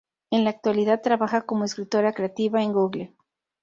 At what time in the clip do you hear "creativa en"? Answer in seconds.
2.13-2.73